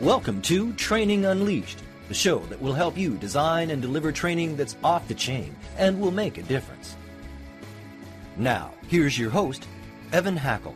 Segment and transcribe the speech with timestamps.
[0.00, 4.74] Welcome to Training Unleashed, the show that will help you design and deliver training that's
[4.82, 6.96] off the chain and will make a difference.
[8.38, 9.68] Now, here's your host,
[10.10, 10.74] Evan Hackel.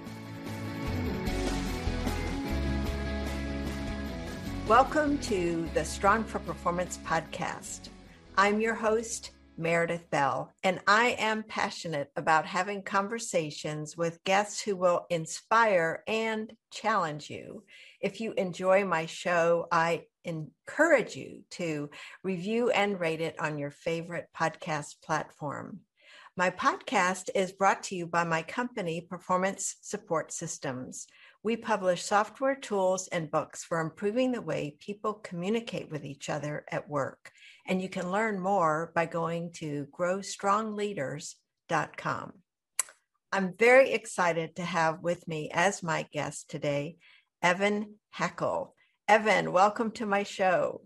[4.69, 7.89] Welcome to the Strong for Performance podcast.
[8.37, 14.77] I'm your host, Meredith Bell, and I am passionate about having conversations with guests who
[14.77, 17.63] will inspire and challenge you.
[18.05, 21.89] If you enjoy my show, I encourage you to
[22.23, 25.81] review and rate it on your favorite podcast platform.
[26.37, 31.07] My podcast is brought to you by my company, Performance Support Systems.
[31.43, 36.67] We publish software tools and books for improving the way people communicate with each other
[36.71, 37.31] at work.
[37.67, 42.33] And you can learn more by going to growstrongleaders.com.
[43.33, 46.99] I'm very excited to have with me as my guest today,
[47.45, 48.71] Evan Hackel.
[49.07, 50.81] Evan, welcome to my show.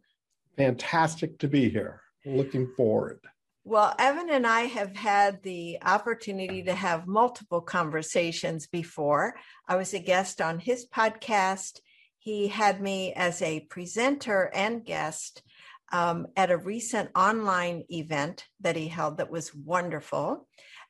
[0.57, 2.01] Fantastic to be here.
[2.27, 3.21] Looking forward.
[3.63, 9.37] Well, Evan and I have had the opportunity to have multiple conversations before.
[9.69, 11.79] I was a guest on his podcast.
[12.19, 15.45] He had me as a presenter and guest
[15.93, 20.49] um, at a recent online event that he held that was wonderful.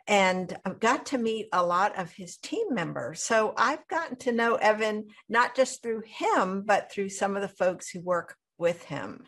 [0.08, 3.22] And I've got to meet a lot of his team members.
[3.22, 7.48] So I've gotten to know Evan not just through him, but through some of the
[7.48, 9.24] folks who work with him.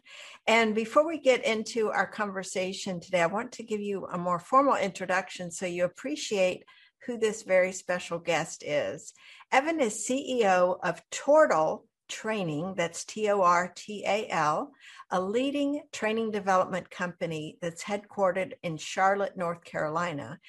[0.46, 4.40] And before we get into our conversation today, I want to give you a more
[4.40, 6.64] formal introduction so you appreciate
[7.06, 9.12] who this very special guest is.
[9.52, 14.72] Evan is CEO of Tortal Training, that's T O R T A L,
[15.12, 20.40] a leading training development company that's headquartered in Charlotte, North Carolina.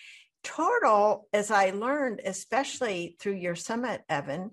[0.44, 4.52] Tortal, as I learned, especially through your summit, Evan,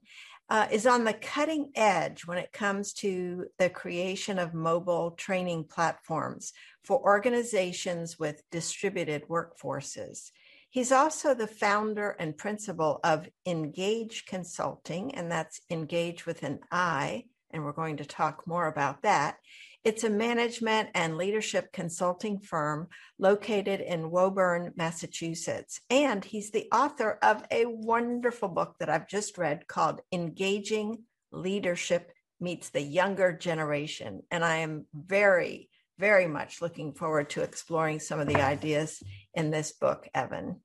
[0.50, 5.64] uh, is on the cutting edge when it comes to the creation of mobile training
[5.64, 6.52] platforms
[6.84, 10.30] for organizations with distributed workforces.
[10.70, 17.24] He's also the founder and principal of Ingage Consulting, and that's Ingage with an I,
[17.50, 19.36] and we're going to talk more about that.
[19.84, 25.80] It's a management and leadership consulting firm located in Woburn, Massachusetts.
[25.88, 30.98] And he's the author of a wonderful book that I've just read called Ingaging
[31.30, 34.22] Leadership Meets the Younger Generation.
[34.30, 39.02] And I am very, very much looking forward to exploring some of the ideas
[39.34, 40.60] in this book, Evan.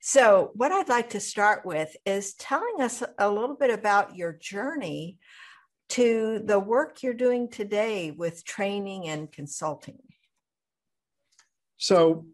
[0.00, 4.32] So, what I'd like to start with is telling us a little bit about your
[4.32, 5.18] journey
[5.90, 10.00] to the work you're doing today with training and consulting?
[11.76, 12.26] So,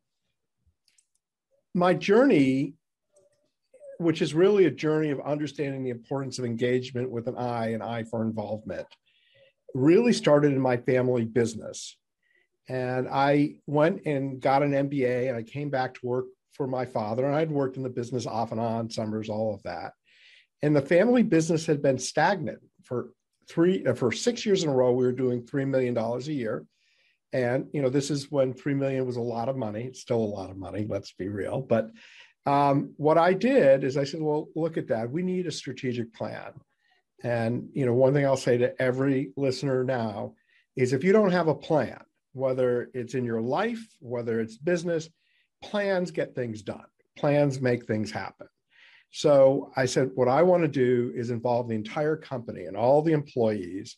[1.75, 2.75] my journey,
[3.99, 7.83] which is really a journey of understanding the importance of engagement with an I and
[7.83, 8.87] I for involvement,
[9.75, 11.97] really started in my family business.
[12.69, 16.87] And I went and got an MBA and I came back to work for my
[16.87, 17.27] father.
[17.27, 19.93] And I'd worked in the business off and on, summers, all of that.
[20.63, 23.11] And the family business had been stagnant for
[23.49, 26.33] three uh, for six years in a row we were doing three million dollars a
[26.33, 26.65] year.
[27.33, 29.85] And you know this is when three million was a lot of money.
[29.85, 31.61] It's still a lot of money let's be real.
[31.61, 31.91] But
[32.47, 35.11] um, what i did is i said well look at that.
[35.11, 36.53] We need a strategic plan.
[37.23, 40.35] And you know one thing i'll say to every listener now
[40.77, 42.01] is if you don't have a plan
[42.33, 45.09] whether it's in your life whether it's business
[45.63, 46.85] plans get things done.
[47.17, 48.49] Plans make things happen
[49.17, 53.01] so I said, what I want to do is involve the entire company and all
[53.01, 53.97] the employees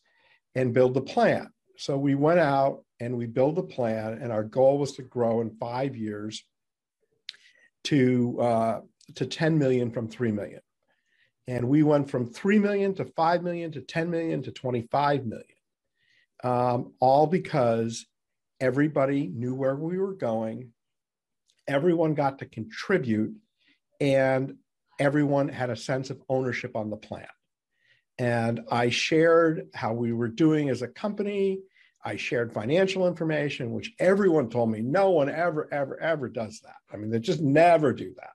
[0.55, 1.49] and build the plan.
[1.79, 5.41] So we went out and we built a plan, and our goal was to grow
[5.41, 6.45] in five years
[7.85, 8.81] to uh,
[9.15, 10.61] to 10 million from 3 million.
[11.49, 15.47] And we went from 3 million to 5 million to 10 million to 25 million,
[16.45, 18.05] um, all because
[18.61, 20.73] everybody knew where we were going.
[21.67, 23.35] Everyone got to contribute.
[23.99, 24.57] And
[24.99, 27.27] everyone had a sense of ownership on the plan.
[28.19, 31.61] And I shared how we were doing as a company.
[32.05, 36.77] I shared financial information, which everyone told me no one ever, ever, ever does that.
[36.93, 38.31] I mean, they just never do that.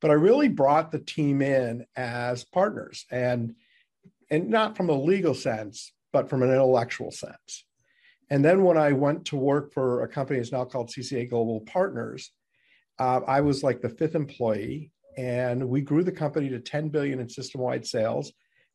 [0.00, 3.54] but I really brought the team in as partners and
[4.30, 7.64] and not from a legal sense, but from an intellectual sense.
[8.30, 11.62] And then when I went to work for a company that's now called CCA Global
[11.62, 12.30] Partners,
[12.98, 17.18] uh, I was like the fifth employee, and we grew the company to 10 billion
[17.18, 18.32] in system-wide sales,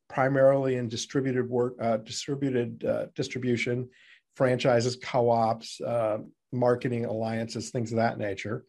[0.10, 3.90] primarily in distributed work, uh, distributed uh, distribution,
[4.36, 6.18] franchises, co-ops, uh,
[6.52, 8.66] marketing alliances, things of that nature.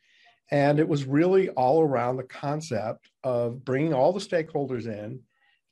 [0.52, 5.18] And it was really all around the concept of bringing all the stakeholders in,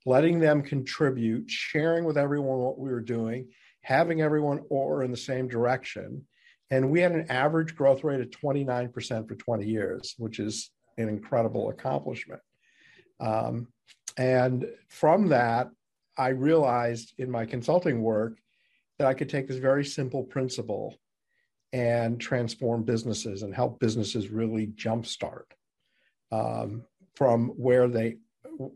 [0.04, 3.46] letting them contribute, sharing with everyone what we were doing,
[3.82, 6.26] having everyone or in the same direction.
[6.68, 11.08] And we had an average growth rate of 29% for 20 years, which is an
[11.08, 12.40] incredible accomplishment.
[13.20, 13.68] Um,
[14.16, 15.70] and from that,
[16.18, 18.38] I realized in my consulting work
[18.98, 20.96] that I could take this very simple principle
[21.72, 25.44] and transform businesses and help businesses really jumpstart
[26.30, 26.84] um,
[27.14, 28.16] from where they,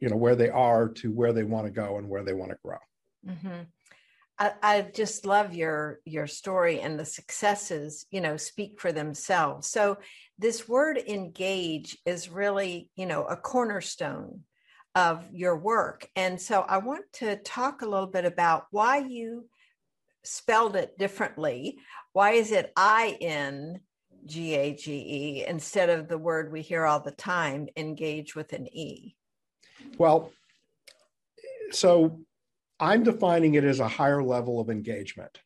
[0.00, 2.50] you know, where they are to where they want to go and where they want
[2.50, 2.78] to grow.
[3.28, 3.62] Mm-hmm.
[4.38, 9.69] I, I, just love your your story and the successes, you know, speak for themselves.
[9.69, 9.99] So
[10.38, 14.43] this word engage is really, you know, a cornerstone
[14.94, 16.09] of your work.
[16.17, 19.47] And so I want to talk a little bit about why you
[20.25, 21.79] spelled it differently.
[22.12, 23.81] Why is it I N
[24.25, 28.53] G A G E instead of the word we hear all the time, engage with
[28.53, 29.15] an E?
[29.99, 30.33] Well,
[31.71, 32.21] so
[32.78, 35.38] I'm defining it as a higher level of engagement.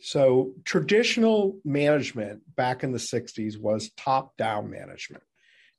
[0.00, 5.22] So traditional management back in the 60s was top down management.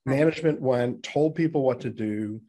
[0.06, 2.42] Management went, told people what to do.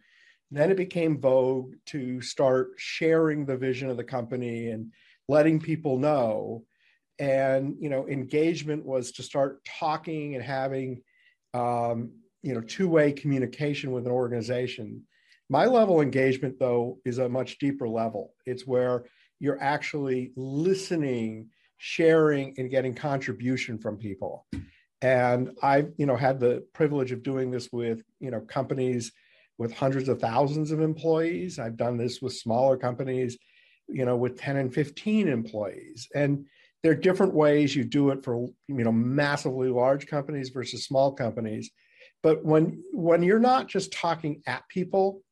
[0.50, 4.92] Then it became vogue to start sharing the vision of the company and
[5.28, 6.64] letting people know.
[7.18, 11.02] And you know, engagement was to start talking and having
[11.52, 12.12] um,
[12.42, 15.02] you know two-way communication with an organization
[15.48, 18.34] my level engagement, though, is a much deeper level.
[18.46, 19.04] It's where
[19.40, 21.48] you're actually listening,
[21.78, 24.46] sharing, and getting contribution from people.
[25.00, 29.12] And I've, you know, had the privilege of doing this with, you know, companies
[29.56, 31.58] with hundreds of thousands of employees.
[31.58, 33.38] I've done this with smaller companies,
[33.88, 36.08] you know, with 10 and 15 employees.
[36.14, 36.46] And
[36.82, 41.12] there are different ways you do it for, you know, massively large companies versus small
[41.12, 41.70] companies.
[42.22, 45.22] But when when you're not just talking at people,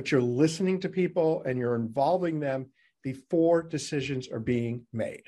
[0.00, 2.70] but you're listening to people and you're involving them
[3.02, 5.24] before decisions are being made.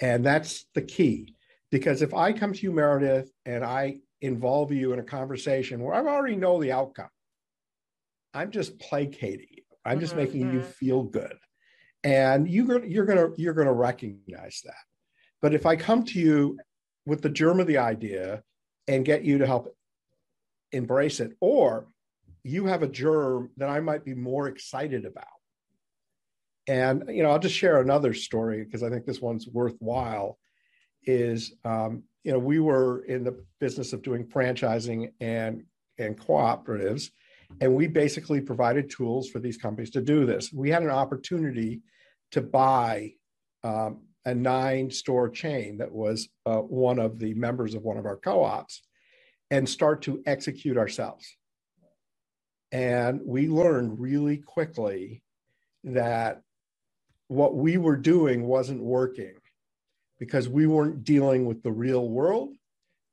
[0.00, 1.34] And that's the key.
[1.70, 5.92] Because if I come to you, Meredith, and I involve you in a conversation where
[5.92, 7.10] I already know the outcome,
[8.32, 9.64] I'm just placating you.
[9.84, 10.22] I'm just mm-hmm.
[10.22, 11.36] making you feel good.
[12.02, 14.82] And you, you're gonna you're gonna recognize that.
[15.42, 16.58] But if I come to you
[17.04, 18.44] with the germ of the idea
[18.88, 19.68] and get you to help
[20.72, 21.86] embrace it, or
[22.42, 25.26] you have a germ that I might be more excited about.
[26.66, 30.38] And you know, I'll just share another story because I think this one's worthwhile.
[31.04, 35.64] Is um, you know, we were in the business of doing franchising and
[35.98, 37.10] and cooperatives,
[37.60, 40.52] and we basically provided tools for these companies to do this.
[40.52, 41.80] We had an opportunity
[42.32, 43.14] to buy
[43.64, 48.06] um, a nine store chain that was uh, one of the members of one of
[48.06, 48.82] our co-ops
[49.50, 51.36] and start to execute ourselves
[52.72, 55.22] and we learned really quickly
[55.84, 56.42] that
[57.28, 59.34] what we were doing wasn't working
[60.18, 62.54] because we weren't dealing with the real world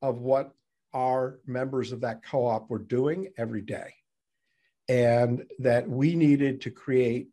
[0.01, 0.53] of what
[0.93, 3.93] our members of that co op were doing every day.
[4.89, 7.29] And that we needed to create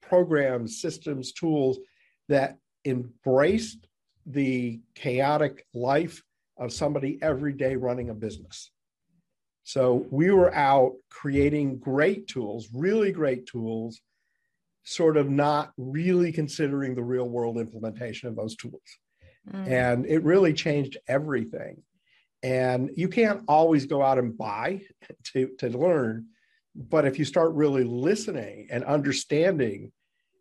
[0.00, 1.78] programs, systems, tools
[2.28, 3.86] that embraced
[4.26, 6.22] the chaotic life
[6.56, 8.70] of somebody every day running a business.
[9.70, 14.00] So we were out creating great tools, really great tools,
[14.82, 18.82] sort of not really considering the real world implementation of those tools.
[19.48, 19.68] Mm.
[19.68, 21.84] And it really changed everything.
[22.42, 24.80] And you can't always go out and buy
[25.34, 26.26] to, to learn,
[26.74, 29.92] but if you start really listening and understanding,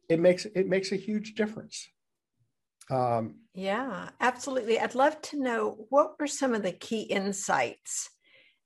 [0.10, 1.88] it makes it makes a huge difference.
[2.90, 4.80] Um, yeah, absolutely.
[4.80, 8.10] I'd love to know what were some of the key insights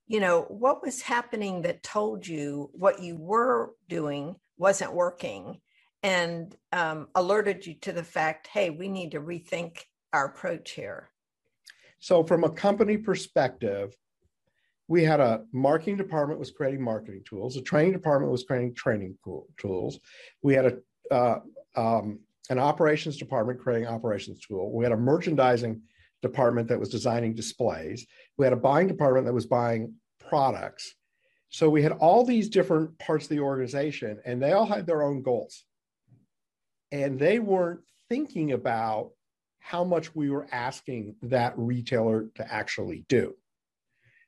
[0.06, 5.60] you know, what was happening that told you what you were doing wasn't working
[6.02, 9.78] and um, alerted you to the fact, hey, we need to rethink
[10.12, 11.10] our approach here?
[12.00, 13.96] So, from a company perspective,
[14.88, 17.56] we had a marketing department was creating marketing tools.
[17.56, 19.16] A training department was creating training
[19.56, 19.98] tools.
[20.42, 21.40] We had a uh,
[21.76, 22.20] um,
[22.50, 24.70] an operations department creating operations tool.
[24.70, 25.80] We had a merchandising
[26.20, 28.06] department that was designing displays.
[28.36, 29.94] We had a buying department that was buying
[30.28, 30.94] products.
[31.48, 35.02] So we had all these different parts of the organization, and they all had their
[35.02, 35.64] own goals.
[36.90, 39.10] And they weren't thinking about
[39.60, 43.34] how much we were asking that retailer to actually do.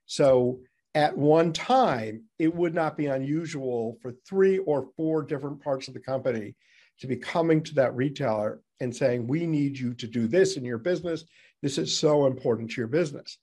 [0.07, 0.61] So
[0.95, 5.95] at one time, it would not be unusual for three or four different parts of
[5.95, 6.55] the company
[7.01, 10.65] to be coming to that retailer and saying, We need you to do this in
[10.65, 11.25] your business.
[11.61, 13.39] This is so important to your business.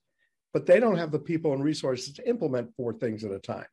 [0.53, 3.65] But they don't have the people and resources to implement four things at a time.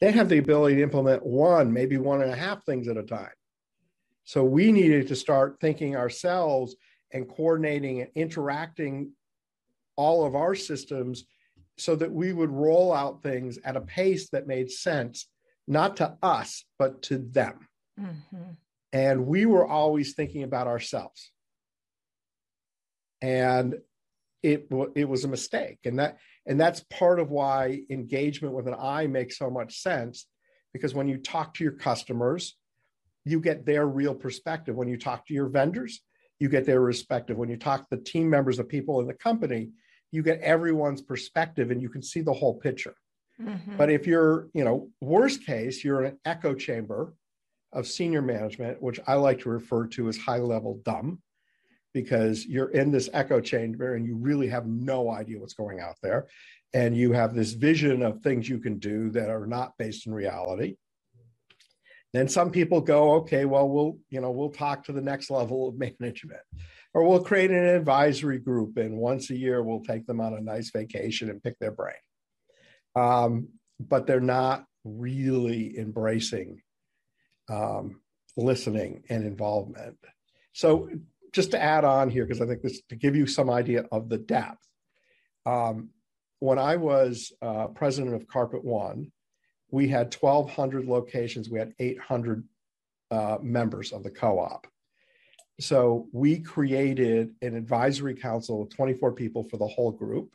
[0.00, 3.02] They have the ability to implement one, maybe one and a half things at a
[3.02, 3.30] time.
[4.24, 6.74] So we needed to start thinking ourselves
[7.12, 9.12] and coordinating and interacting
[9.96, 11.24] all of our systems
[11.76, 15.28] so that we would roll out things at a pace that made sense,
[15.68, 17.68] not to us, but to them.
[18.00, 18.52] Mm-hmm.
[18.92, 21.30] And we were always thinking about ourselves.
[23.20, 23.76] And
[24.42, 25.78] it, it was a mistake.
[25.84, 30.26] And that and that's part of why engagement with an I makes so much sense
[30.72, 32.56] because when you talk to your customers,
[33.24, 34.74] you get their real perspective.
[34.74, 36.00] When you talk to your vendors,
[36.40, 37.36] you get their perspective.
[37.36, 39.70] When you talk to the team members of people in the company,
[40.10, 42.94] you get everyone's perspective and you can see the whole picture.
[43.40, 43.76] Mm-hmm.
[43.76, 47.14] But if you're, you know, worst case, you're in an echo chamber
[47.72, 51.22] of senior management, which I like to refer to as high level dumb,
[51.92, 55.96] because you're in this echo chamber and you really have no idea what's going out
[56.02, 56.26] there.
[56.74, 60.14] And you have this vision of things you can do that are not based in
[60.14, 60.76] reality.
[62.12, 65.68] Then some people go, okay, well, we'll, you know, we'll talk to the next level
[65.68, 66.40] of management.
[66.94, 70.40] Or we'll create an advisory group and once a year we'll take them on a
[70.40, 71.94] nice vacation and pick their brain.
[72.94, 73.48] Um,
[73.80, 76.60] but they're not really embracing
[77.48, 78.00] um,
[78.36, 79.96] listening and involvement.
[80.52, 80.90] So
[81.32, 84.08] just to add on here, because I think this to give you some idea of
[84.08, 84.66] the depth.
[85.46, 85.90] Um,
[86.38, 89.12] when I was uh, president of Carpet One,
[89.70, 91.48] we had 1,200 locations.
[91.48, 92.44] We had 800
[93.10, 94.66] uh, members of the co-op.
[95.60, 100.34] So we created an advisory council of 24 people for the whole group.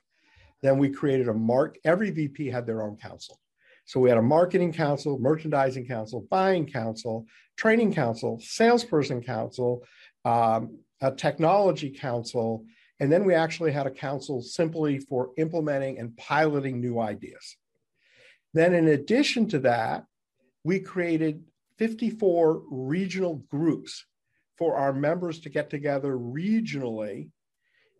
[0.62, 1.77] Then we created a mark.
[1.84, 3.39] Every VP had their own council.
[3.86, 7.25] So we had a marketing council, merchandising council, buying council,
[7.56, 9.84] training council, salesperson council,
[10.25, 12.66] um, a technology council,
[13.00, 17.58] and then we actually had a council simply for implementing and piloting new ideas.
[18.54, 20.06] Then, in addition to that,
[20.63, 21.44] we created
[21.77, 24.06] 54 regional groups
[24.58, 27.30] for our members to get together regionally.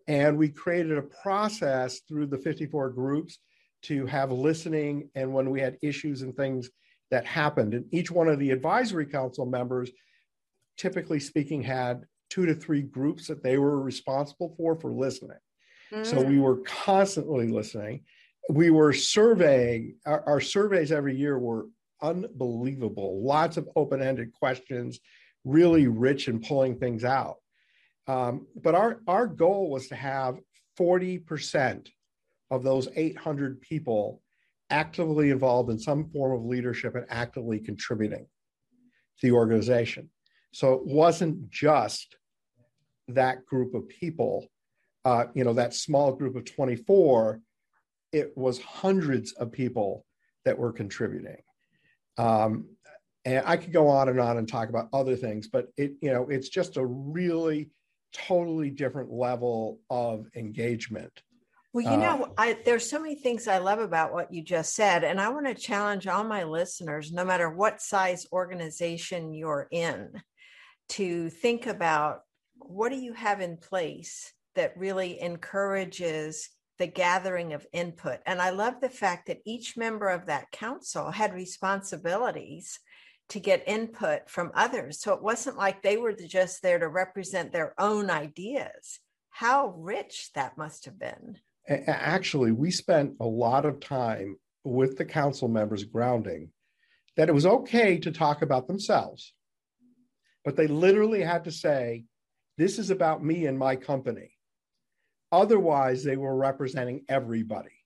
[0.08, 3.38] And we created a process through the 54 groups
[3.82, 6.70] to have listening and when we had issues and things
[7.10, 7.74] that happened.
[7.74, 9.90] And each one of the advisory council members,
[10.76, 15.38] typically speaking, had two to three groups that they were responsible for for listening.
[15.92, 16.06] Mm.
[16.06, 18.04] So we were constantly listening.
[18.50, 21.66] We were surveying, our, our surveys every year were
[22.02, 23.22] unbelievable.
[23.22, 25.00] Lots of open ended questions,
[25.44, 27.36] really rich in pulling things out.
[28.06, 30.38] Um, but our, our goal was to have
[30.78, 31.88] 40%
[32.50, 34.22] of those 800 people
[34.70, 38.26] actively involved in some form of leadership and actively contributing
[39.20, 40.10] to the organization.
[40.52, 42.16] So it wasn't just
[43.08, 44.46] that group of people,
[45.04, 47.40] uh, you know, that small group of 24,
[48.12, 50.04] it was hundreds of people
[50.44, 51.42] that were contributing.
[52.16, 52.66] Um,
[53.24, 56.12] and I could go on and on and talk about other things, but it, you
[56.12, 57.70] know, it's just a really
[58.12, 61.22] totally different level of engagement.
[61.74, 64.74] Well, you know, uh, I, there's so many things I love about what you just
[64.74, 69.68] said, and I want to challenge all my listeners, no matter what size organization you're
[69.70, 70.10] in,
[70.90, 72.22] to think about
[72.56, 78.20] what do you have in place that really encourages the gathering of input?
[78.26, 82.78] And I love the fact that each member of that council had responsibilities
[83.30, 85.00] to get input from others.
[85.00, 89.00] So it wasn't like they were just there to represent their own ideas.
[89.30, 91.36] How rich that must have been.
[91.68, 96.50] Actually, we spent a lot of time with the council members grounding
[97.16, 99.34] that it was okay to talk about themselves
[100.48, 102.06] but they literally had to say,
[102.56, 104.30] This is about me and my company.
[105.30, 107.84] Otherwise, they were representing everybody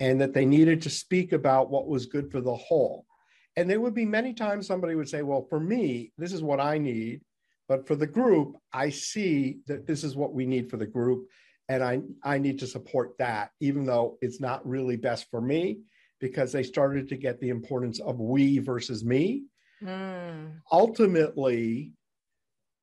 [0.00, 3.06] and that they needed to speak about what was good for the whole.
[3.54, 6.58] And there would be many times somebody would say, Well, for me, this is what
[6.58, 7.20] I need.
[7.68, 11.28] But for the group, I see that this is what we need for the group.
[11.68, 15.82] And I, I need to support that, even though it's not really best for me,
[16.18, 19.44] because they started to get the importance of we versus me.
[19.84, 20.60] Mm.
[20.70, 21.92] Ultimately,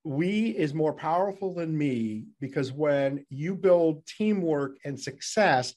[0.04, 5.76] we is more powerful than me because when you build teamwork and success,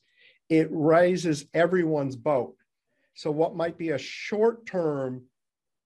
[0.49, 2.57] it raises everyone's boat.
[3.15, 5.25] So, what might be a short term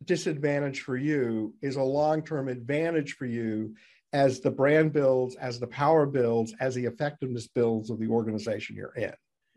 [0.05, 3.75] disadvantage for you is a long term advantage for you
[4.13, 8.77] as the brand builds, as the power builds, as the effectiveness builds of the organization
[8.77, 9.13] you're in.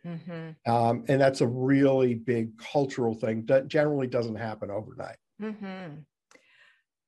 [0.05, 0.71] Mm-hmm.
[0.71, 5.17] Um, and that's a really big cultural thing that generally doesn't happen overnight.
[5.41, 5.99] Mm-hmm.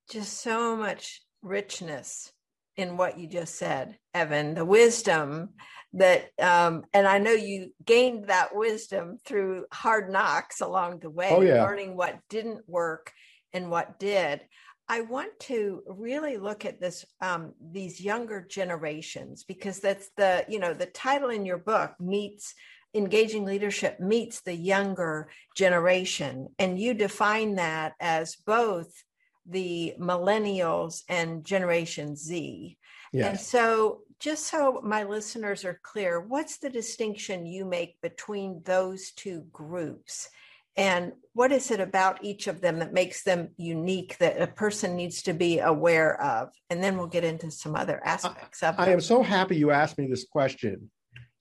[0.10, 2.32] Just so much richness
[2.76, 5.50] in what you just said, Evan, the wisdom
[5.94, 11.30] that, um, and I know you gained that wisdom through hard knocks along the way,
[11.32, 11.64] oh, yeah.
[11.64, 13.12] learning what didn't work
[13.54, 14.42] and what did.
[14.90, 20.60] I want to really look at this um, these younger generations because that's the you
[20.60, 22.54] know the title in your book meets
[22.94, 29.04] engaging leadership meets the younger generation and you define that as both
[29.46, 32.78] the millennials and generation Z.
[33.12, 33.30] Yes.
[33.30, 39.12] And so just so my listeners are clear, what's the distinction you make between those
[39.12, 40.30] two groups?
[40.76, 44.96] and what is it about each of them that makes them unique that a person
[44.96, 48.82] needs to be aware of and then we'll get into some other aspects of it.
[48.82, 50.90] I am so happy you asked me this question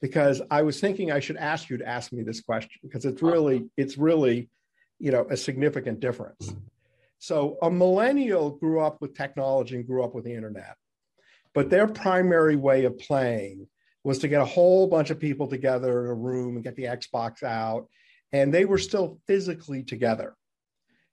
[0.03, 3.23] because i was thinking i should ask you to ask me this question because it's
[3.23, 4.51] really it's really
[4.99, 6.55] you know a significant difference
[7.19, 10.77] so a millennial grew up with technology and grew up with the internet
[11.55, 13.67] but their primary way of playing
[14.05, 16.85] was to get a whole bunch of people together in a room and get the
[16.85, 17.87] xbox out
[18.33, 20.35] and they were still physically together.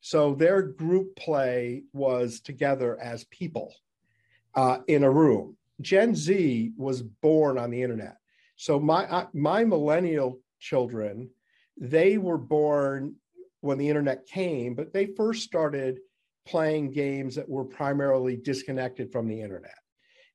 [0.01, 3.75] So their group play was together as people
[4.55, 5.58] uh, in a room.
[5.81, 8.17] Gen Z was born on the internet.
[8.59, 11.29] So my my millennial children,
[11.79, 13.15] they were born
[13.61, 15.99] when the internet came, but they first started
[16.45, 19.77] playing games that were primarily disconnected from the internet.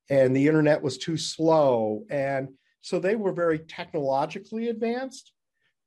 [0.08, 2.06] And the internet was too slow.
[2.08, 2.48] And
[2.80, 5.32] so they were very technologically advanced,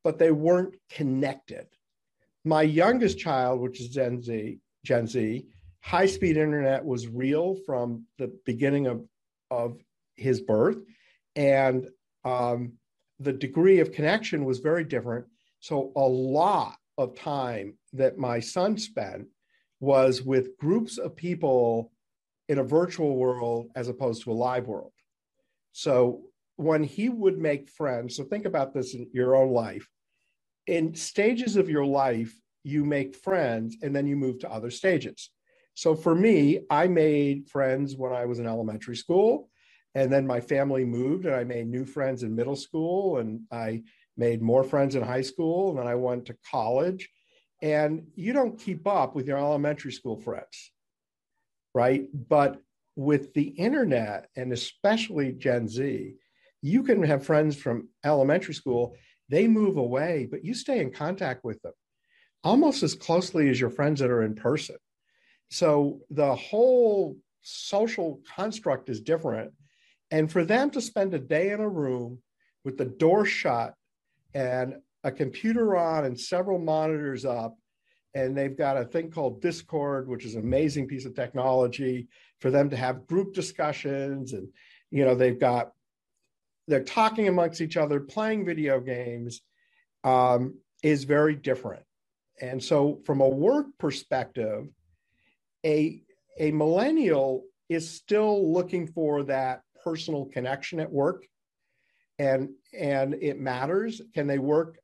[0.04, 1.66] but they weren't connected.
[2.46, 5.44] My youngest child, which is Gen Z, Gen Z,
[5.82, 9.04] high speed internet was real from the beginning of,
[9.50, 9.80] of
[10.16, 10.78] his birth.
[11.36, 11.88] And
[12.28, 12.74] um,
[13.20, 15.26] the degree of connection was very different.
[15.60, 19.28] So, a lot of time that my son spent
[19.80, 21.92] was with groups of people
[22.50, 24.94] in a virtual world as opposed to a live world.
[25.72, 26.22] So,
[26.56, 29.88] when he would make friends, so think about this in your own life
[30.68, 35.30] in stages of your life, you make friends and then you move to other stages.
[35.74, 39.50] So for me, I made friends when I was in elementary school.
[39.98, 43.82] And then my family moved and I made new friends in middle school and I
[44.16, 45.72] made more friends in high school.
[45.72, 47.10] And then I went to college.
[47.64, 50.72] And you don't keep up with your elementary school friends,
[51.74, 52.04] right?
[52.14, 52.62] But
[52.96, 56.14] with the internet and especially Gen Z,
[56.62, 58.96] you can have friends from elementary school
[59.30, 61.74] they move away, but you stay in contact with them
[62.44, 64.78] almost as closely as your friends that are in person.
[65.50, 69.54] So the whole social construct is different.
[70.12, 72.20] And for them to spend a day in a room
[72.64, 73.74] with the door shut
[74.34, 77.58] and a computer on and several monitors up,
[78.14, 82.08] and they've got a thing called Discord, which is an amazing piece of technology
[82.40, 84.34] for them to have group discussions.
[84.34, 84.48] And,
[84.92, 85.72] you know, they've got
[86.68, 89.42] they're talking amongst each other, playing video games,
[90.04, 91.84] um, is very different.
[92.42, 94.68] And so, from a work perspective,
[95.66, 96.02] a
[96.40, 101.26] a millennial is still looking for that personal connection at work,
[102.20, 104.02] and and it matters.
[104.14, 104.80] Can they work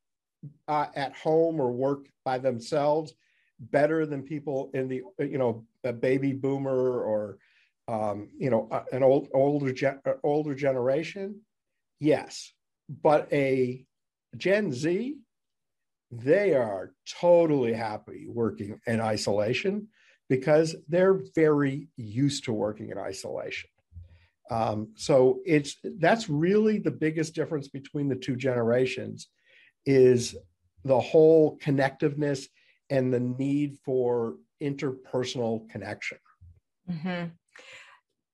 [0.67, 3.13] uh, at home or work by themselves
[3.59, 7.37] better than people in the you know a baby boomer or
[7.87, 9.73] um, you know an old older
[10.23, 11.41] older generation?
[11.99, 12.53] Yes,
[13.01, 13.85] but a
[14.37, 15.17] Gen Z,
[16.11, 19.89] they are totally happy working in isolation
[20.29, 23.69] because they're very used to working in isolation.
[24.49, 29.29] Um, so it's that's really the biggest difference between the two generations
[29.85, 30.35] is
[30.83, 32.47] the whole connectiveness
[32.89, 36.17] and the need for interpersonal connection.
[36.89, 37.29] Mm-hmm.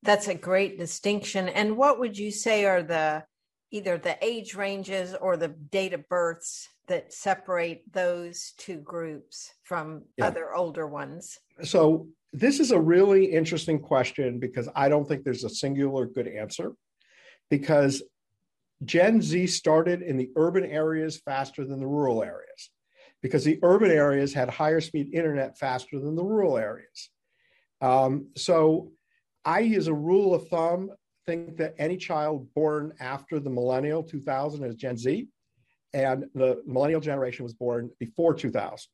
[0.04, 1.50] That's a great distinction.
[1.50, 3.24] And what would you say are the
[3.72, 10.04] either the age ranges or the date of births that separate those two groups from
[10.18, 10.28] yeah.
[10.28, 11.40] other older ones?
[11.64, 16.28] So, this is a really interesting question because I don't think there's a singular good
[16.28, 16.74] answer
[17.50, 18.04] because
[18.86, 22.70] Gen Z started in the urban areas faster than the rural areas
[23.24, 27.10] because the urban areas had higher speed internet faster than the rural areas.
[27.82, 28.92] Um, so,
[29.46, 30.92] I, use a rule of thumb,
[31.30, 35.28] think that any child born after the millennial 2000 is Gen Z
[35.94, 38.88] and the millennial generation was born before 2000.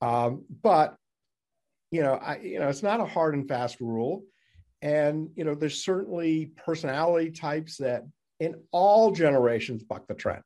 [0.00, 0.96] Um, but
[1.92, 4.22] you know, I, you know, it's not a hard and fast rule,
[4.80, 8.04] and you know, there's certainly personality types that
[8.38, 10.44] in all generations buck the trend,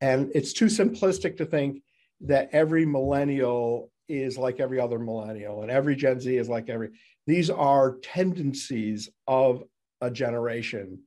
[0.00, 1.82] and it's too simplistic to think
[2.20, 6.90] that every millennial is like every other millennial and every Gen Z is like every.
[7.26, 9.64] These are tendencies of
[10.00, 11.00] a generation,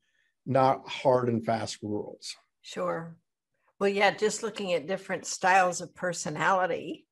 [0.46, 2.36] not hard and fast rules.
[2.62, 3.16] Sure.
[3.80, 7.06] Well, yeah, just looking at different styles of personality,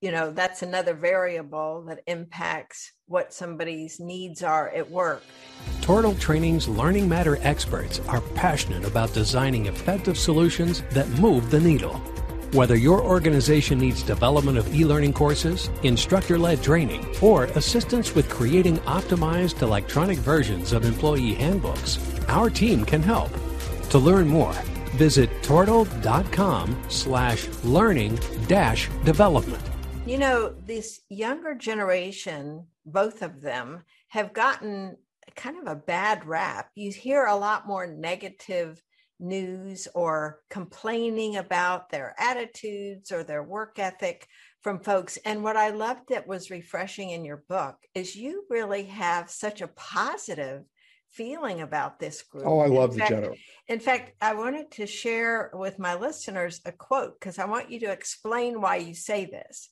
[0.00, 5.22] you know, that's another variable that impacts what somebody's needs are at work.
[5.80, 12.02] Tortal Training's Learning Matter experts are passionate about designing effective solutions that move the needle.
[12.54, 18.28] Whether your organization needs development of e learning courses, instructor led training, or assistance with
[18.28, 23.32] creating optimized electronic versions of employee handbooks, our team can help.
[23.90, 24.52] To learn more,
[24.94, 29.64] visit tortal.com slash learning dash development.
[30.06, 34.96] You know, this younger generation, both of them, have gotten
[35.34, 36.70] kind of a bad rap.
[36.76, 38.80] You hear a lot more negative
[39.20, 44.26] news or complaining about their attitudes or their work ethic
[44.62, 45.18] from folks.
[45.24, 49.60] And what I loved that was refreshing in your book is you really have such
[49.60, 50.64] a positive
[51.10, 52.44] feeling about this group.
[52.46, 53.36] Oh, I love in the general.
[53.68, 57.80] In fact, I wanted to share with my listeners a quote because I want you
[57.80, 59.68] to explain why you say this.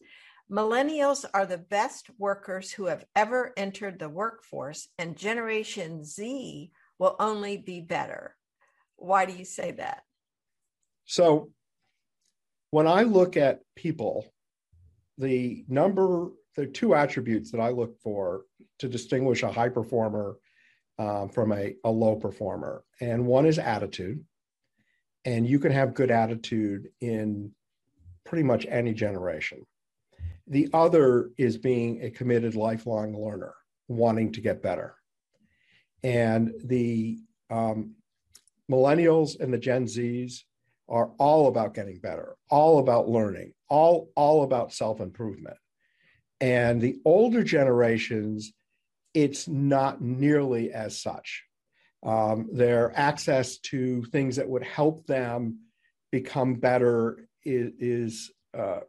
[0.50, 7.16] Millennials are the best workers who have ever entered the workforce, and Generation Z will
[7.18, 8.36] only be better.
[9.02, 10.04] Why do you say that?
[11.04, 11.50] So,
[12.70, 14.32] when I look at people,
[15.18, 18.42] the number, the two attributes that I look for
[18.78, 20.36] to distinguish a high performer
[20.98, 24.24] um, from a, a low performer, and one is attitude.
[25.24, 27.52] And you can have good attitude in
[28.24, 29.64] pretty much any generation.
[30.46, 33.54] The other is being a committed lifelong learner,
[33.88, 34.96] wanting to get better.
[36.02, 37.18] And the
[37.50, 37.94] um,
[38.72, 40.40] millennials and the Gen Zs
[40.88, 45.56] are all about getting better, all about learning, all, all about self improvement.
[46.40, 48.52] And the older generations,
[49.14, 51.44] it's not nearly as such.
[52.02, 55.60] Um, their access to things that would help them
[56.10, 58.80] become better is, is, uh,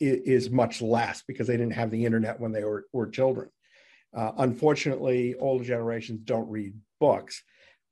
[0.00, 3.48] is much less because they didn't have the internet when they were, were children.
[4.14, 7.42] Uh, unfortunately, older generations don't read books.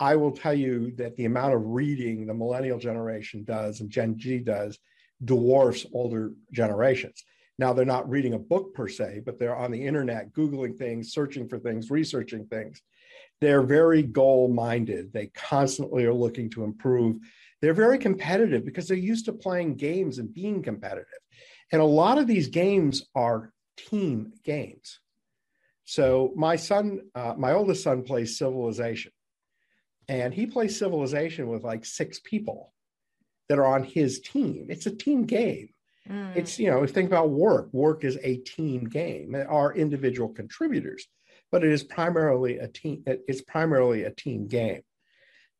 [0.00, 4.18] I will tell you that the amount of reading the millennial generation does and Gen
[4.18, 4.78] Z does
[5.22, 7.22] dwarfs older generations.
[7.58, 11.12] Now, they're not reading a book per se, but they're on the internet, Googling things,
[11.12, 12.80] searching for things, researching things.
[13.42, 15.12] They're very goal minded.
[15.12, 17.18] They constantly are looking to improve.
[17.60, 21.04] They're very competitive because they're used to playing games and being competitive.
[21.70, 25.00] And a lot of these games are team games.
[25.84, 29.12] So, my son, uh, my oldest son plays Civilization
[30.10, 32.72] and he plays civilization with like six people
[33.48, 34.66] that are on his team.
[34.68, 35.70] It's a team game.
[36.08, 36.34] Mm.
[36.34, 37.68] it's you know think about work.
[37.72, 39.32] Work is a team game.
[39.32, 41.06] There are individual contributors
[41.52, 44.82] but it is primarily a team it's primarily a team game.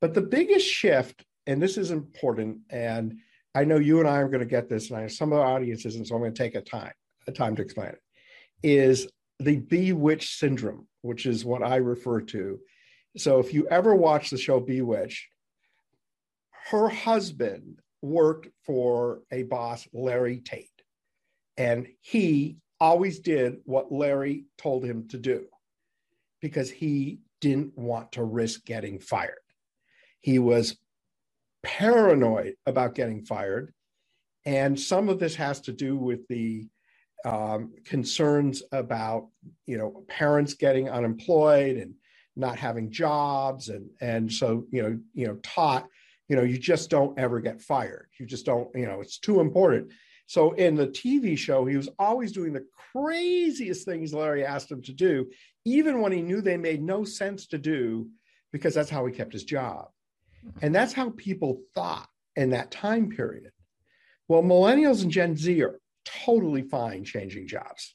[0.01, 3.19] But the biggest shift and this is important and
[3.55, 5.45] i know you and i are going to get this and I, some of the
[5.45, 6.93] audiences and so i'm going to take a time
[7.27, 8.01] a time to explain it
[8.63, 9.09] is
[9.39, 12.61] the bewitched syndrome which is what i refer to
[13.17, 15.27] so if you ever watch the show Bewitched,
[16.71, 20.71] her husband worked for a boss, Larry Tate,
[21.57, 25.47] and he always did what Larry told him to do
[26.41, 29.35] because he didn't want to risk getting fired.
[30.21, 30.77] He was
[31.63, 33.73] paranoid about getting fired.
[34.47, 36.67] And some of this has to do with the
[37.25, 39.29] um, concerns about,
[39.67, 41.95] you know, parents getting unemployed and
[42.37, 45.87] not having jobs and and so you know you know taught
[46.29, 48.09] you know you just don't ever get fired.
[48.19, 49.93] You just don't you know it's too important.
[50.27, 54.83] So in the tv show he was always doing the craziest things larry asked him
[54.83, 55.29] to do
[55.65, 58.09] even when he knew they made no sense to do
[58.53, 59.89] because that's how he kept his job.
[60.47, 60.59] Mm-hmm.
[60.63, 63.51] And that's how people thought in that time period.
[64.29, 67.95] Well millennials and gen z are totally fine changing jobs.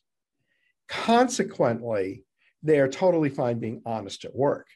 [0.87, 2.23] Consequently
[2.65, 4.67] they are totally fine being honest at work.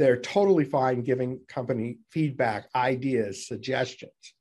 [0.00, 4.34] They're totally fine giving company feedback, ideas, suggestions.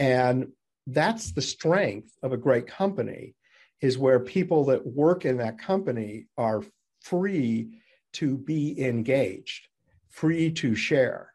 [0.00, 0.48] And
[0.86, 3.34] that's the strength of a great company
[3.80, 6.62] is where people that work in that company are
[7.02, 7.80] free
[8.14, 9.68] to be engaged,
[10.10, 11.32] free to share.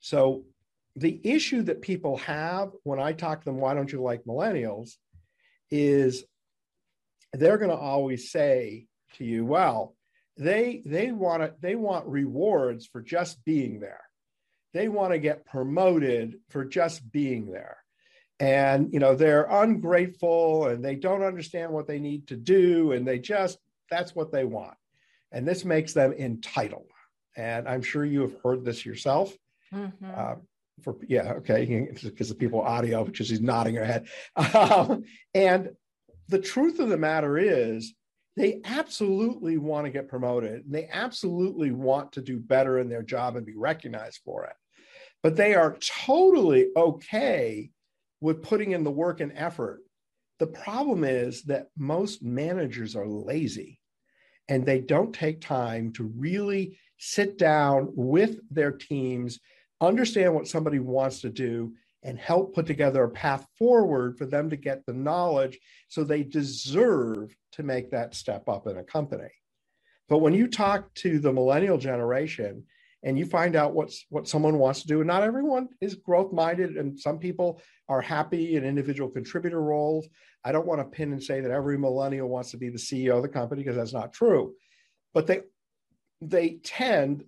[0.00, 0.44] So
[0.94, 4.92] the issue that people have when I talk to them, why don't you like millennials,
[5.70, 6.24] is
[7.32, 9.94] they're going to always say to you, well,
[10.36, 14.02] they they want to they want rewards for just being there.
[14.72, 17.76] They want to get promoted for just being there.
[18.40, 23.06] And you know, they're ungrateful and they don't understand what they need to do and
[23.06, 23.58] they just
[23.90, 24.76] that's what they want.
[25.30, 26.90] And this makes them entitled.
[27.36, 29.36] And I'm sure you have heard this yourself.
[29.72, 30.10] Mm-hmm.
[30.14, 30.34] Uh,
[30.82, 34.08] for yeah, okay, because the people audio, because he's nodding her head.
[34.54, 35.70] Um, and
[36.28, 37.94] the truth of the matter is,
[38.36, 40.64] they absolutely want to get promoted.
[40.64, 44.56] And they absolutely want to do better in their job and be recognized for it.
[45.22, 47.70] But they are totally okay
[48.20, 49.80] with putting in the work and effort.
[50.38, 53.80] The problem is that most managers are lazy
[54.48, 59.40] and they don't take time to really sit down with their teams,
[59.80, 64.50] understand what somebody wants to do, and help put together a path forward for them
[64.50, 69.30] to get the knowledge so they deserve to make that step up in a company.
[70.08, 72.64] But when you talk to the millennial generation
[73.02, 76.32] and you find out what's what someone wants to do, and not everyone is growth
[76.32, 80.06] minded, and some people are happy in individual contributor roles.
[80.44, 83.16] I don't want to pin and say that every millennial wants to be the CEO
[83.16, 84.54] of the company because that's not true.
[85.14, 85.40] But they
[86.20, 87.24] they tend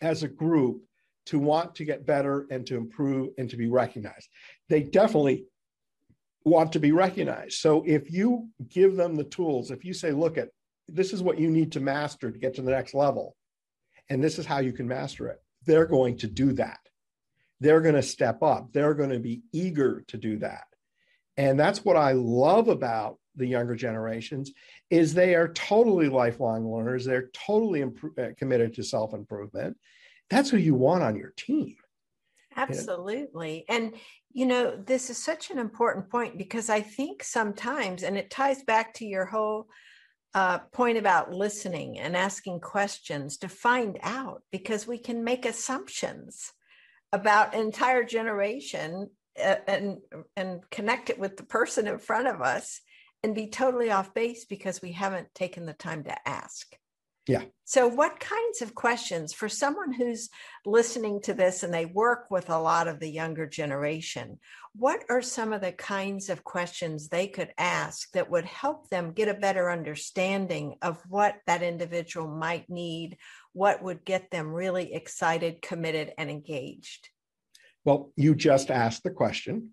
[0.00, 0.82] as a group
[1.26, 4.28] to want to get better and to improve and to be recognized.
[4.68, 5.46] They definitely
[6.44, 7.54] want to be recognized.
[7.54, 10.48] So if you give them the tools, if you say, look at
[10.88, 13.36] this is what you need to master to get to the next level,
[14.08, 16.78] and this is how you can master it, they're going to do that.
[17.58, 18.72] They're going to step up.
[18.72, 20.64] They're going to be eager to do that.
[21.36, 24.52] And that's what I love about the younger generations
[24.88, 27.04] is they are totally lifelong learners.
[27.04, 29.76] They're totally imp- uh, committed to self-improvement
[30.30, 31.76] that's who you want on your team.
[32.56, 33.64] Absolutely.
[33.68, 33.94] And,
[34.32, 38.62] you know, this is such an important point because I think sometimes, and it ties
[38.62, 39.68] back to your whole
[40.34, 46.52] uh, point about listening and asking questions to find out because we can make assumptions
[47.12, 49.08] about entire generation
[49.42, 49.98] uh, and
[50.36, 52.80] and connect it with the person in front of us
[53.22, 56.66] and be totally off base because we haven't taken the time to ask
[57.26, 57.42] yeah.
[57.64, 60.30] So, what kinds of questions for someone who's
[60.64, 64.38] listening to this and they work with a lot of the younger generation?
[64.76, 69.12] What are some of the kinds of questions they could ask that would help them
[69.12, 73.16] get a better understanding of what that individual might need?
[73.52, 77.08] What would get them really excited, committed, and engaged?
[77.84, 79.70] Well, you just asked the question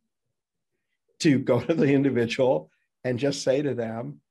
[1.19, 2.71] to go to the individual
[3.03, 4.21] and just say to them,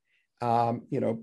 [0.41, 1.23] um, you know,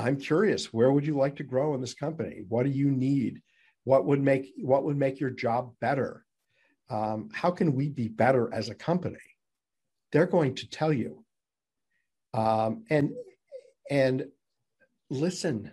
[0.00, 2.42] I'm curious, where would you like to grow in this company?
[2.48, 3.42] What do you need?
[3.84, 6.24] What would make what would make your job better?
[6.88, 9.18] Um, how can we be better as a company?
[10.10, 11.24] They're going to tell you.
[12.32, 13.12] Um, and
[13.90, 14.26] and
[15.10, 15.70] listen,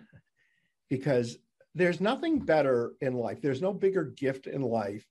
[0.90, 1.38] because
[1.74, 3.40] there's nothing better in life.
[3.40, 5.06] There's no bigger gift in life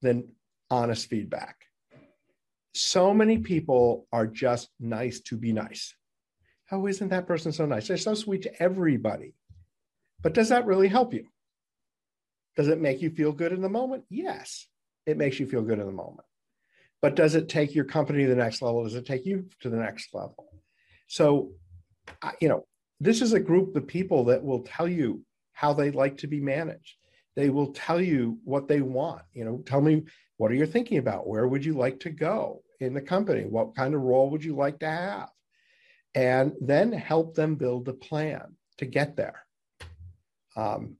[0.00, 0.28] than
[0.70, 1.56] honest feedback.
[2.74, 5.94] So many people are just nice to be nice.
[6.70, 7.88] Oh, isn't that person so nice?
[7.88, 9.34] They're so sweet to everybody.
[10.22, 11.26] But does that really help you?
[12.56, 14.04] Does it make you feel good in the moment?
[14.08, 14.66] Yes,
[15.04, 16.26] it makes you feel good in the moment.
[17.02, 18.84] But does it take your company to the next level?
[18.84, 20.52] Does it take you to the next level?
[21.06, 21.52] So,
[22.40, 22.64] you know,
[22.98, 26.40] this is a group of people that will tell you how they like to be
[26.40, 26.96] managed.
[27.36, 29.22] They will tell you what they want.
[29.34, 30.04] You know, tell me
[30.38, 31.28] what are you thinking about?
[31.28, 33.42] Where would you like to go in the company?
[33.42, 35.28] What kind of role would you like to have?
[36.16, 39.44] And then help them build a plan to get there.
[40.56, 40.96] Um,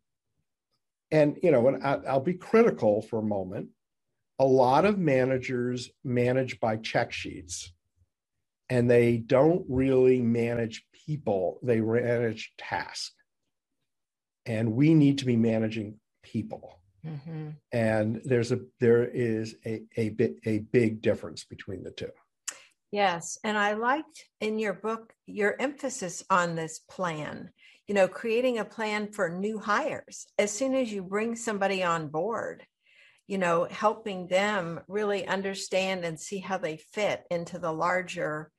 [1.11, 3.71] and you know, and I, I'll be critical for a moment.
[4.39, 7.73] A lot of managers manage by check sheets,
[8.69, 13.15] and they don't really manage people; they manage tasks.
[14.45, 16.81] And we need to be managing people.
[17.05, 17.51] Mm-hmm.
[17.73, 22.11] And there's a there is a a bit a big difference between the two.
[22.91, 23.39] Yes.
[23.45, 27.51] And I liked in your book your emphasis on this plan,
[27.87, 30.27] you know, creating a plan for new hires.
[30.39, 32.65] As soon as you bring somebody on board,
[33.27, 38.53] you know, helping them really understand and see how they fit into the larger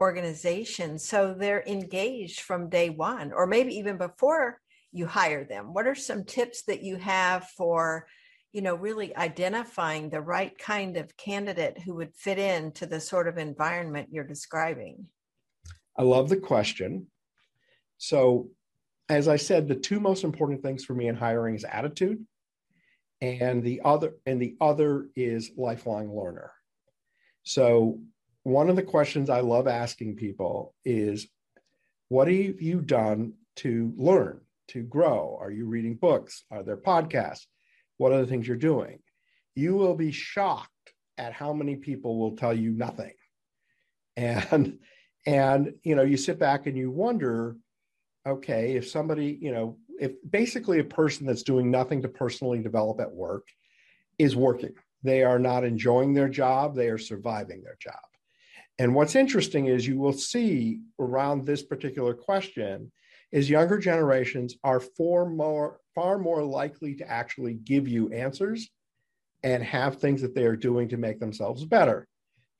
[0.00, 0.98] organization.
[0.98, 4.58] So they're engaged from day one, or maybe even before
[4.92, 5.74] you hire them.
[5.74, 8.06] What are some tips that you have for
[8.54, 13.28] you know really identifying the right kind of candidate who would fit into the sort
[13.28, 15.06] of environment you're describing
[15.98, 17.06] i love the question
[17.98, 18.48] so
[19.08, 22.24] as i said the two most important things for me in hiring is attitude
[23.20, 26.52] and the other and the other is lifelong learner.
[27.42, 28.00] So
[28.42, 31.26] one of the questions I love asking people is,
[32.08, 35.38] what have you done to learn, to grow?
[35.40, 36.44] Are you reading books?
[36.50, 37.46] Are there podcasts?
[37.98, 38.98] What are the things you're doing?
[39.54, 40.70] You will be shocked
[41.18, 43.12] at how many people will tell you nothing.
[44.16, 44.78] And
[45.26, 47.56] and you know, you sit back and you wonder,
[48.26, 53.00] okay, if somebody, you know, if basically a person that's doing nothing to personally develop
[53.00, 53.48] at work
[54.18, 54.74] is working.
[55.02, 58.00] They are not enjoying their job, they are surviving their job.
[58.78, 62.90] And what's interesting is you will see around this particular question
[63.30, 68.68] is younger generations are far more far more likely to actually give you answers
[69.42, 72.08] and have things that they are doing to make themselves better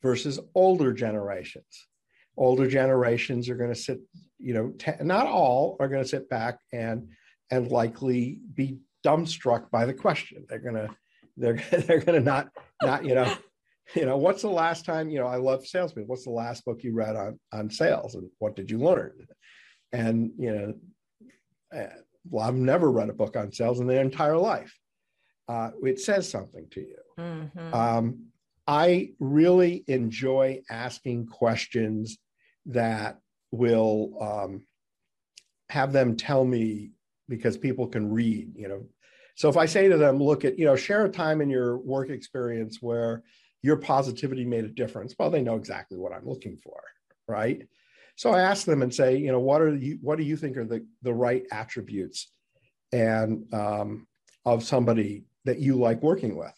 [0.03, 1.89] versus older generations.
[2.37, 4.01] Older generations are going to sit,
[4.39, 7.09] you know, t- not all are going to sit back and
[7.51, 10.45] and likely be dumbstruck by the question.
[10.49, 10.91] They're going to
[11.37, 12.49] they're they're going to not
[12.83, 13.35] not you know
[13.95, 16.05] you know what's the last time you know I love salesmen.
[16.07, 19.13] What's the last book you read on on sales and what did you learn?
[19.93, 20.75] And you know,
[21.73, 21.89] eh,
[22.29, 24.79] well, I've never read a book on sales in their entire life
[25.49, 26.99] uh, it says something to you.
[27.19, 27.75] Mm-hmm.
[27.75, 28.27] Um,
[28.67, 32.19] I really enjoy asking questions
[32.67, 33.19] that
[33.51, 34.67] will um,
[35.69, 36.93] have them tell me
[37.29, 38.87] because people can read, you know.
[39.37, 41.77] So if I say to them, look at, you know, share a time in your
[41.79, 43.23] work experience where
[43.63, 46.81] your positivity made a difference, well, they know exactly what I'm looking for,
[47.27, 47.67] right?
[48.17, 50.57] So I ask them and say, you know, what are you, what do you think
[50.57, 52.31] are the, the right attributes
[52.93, 54.07] and um,
[54.45, 56.55] of somebody that you like working with.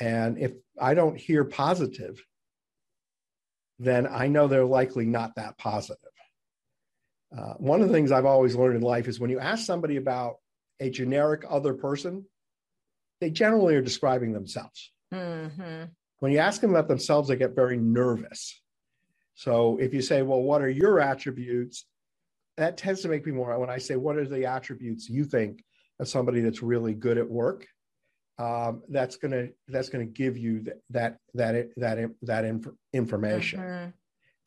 [0.00, 2.24] And if I don't hear positive,
[3.78, 5.98] then I know they're likely not that positive.
[7.36, 9.96] Uh, one of the things I've always learned in life is when you ask somebody
[9.96, 10.36] about
[10.80, 12.24] a generic other person,
[13.20, 14.92] they generally are describing themselves.
[15.12, 15.84] Mm-hmm.
[16.20, 18.60] When you ask them about themselves, they get very nervous.
[19.40, 21.86] So if you say, Well, what are your attributes?
[22.58, 23.58] That tends to make me more.
[23.58, 25.64] When I say, What are the attributes you think
[25.98, 27.66] of somebody that's really good at work,
[28.38, 33.60] um, that's gonna that's gonna give you that that that that that inf- information.
[33.60, 33.90] Mm-hmm.